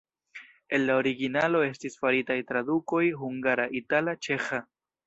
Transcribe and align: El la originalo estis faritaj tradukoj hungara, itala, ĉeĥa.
El 0.77 0.87
la 0.89 0.95
originalo 1.01 1.61
estis 1.67 1.99
faritaj 2.05 2.39
tradukoj 2.53 3.05
hungara, 3.23 3.71
itala, 3.83 4.21
ĉeĥa. 4.29 4.65